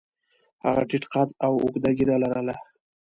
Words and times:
هغه 0.65 0.81
ټیټ 0.89 1.03
قد 1.13 1.29
او 1.45 1.51
اوږده 1.63 1.89
ږیره 1.97 2.15
لرله. 2.23 2.55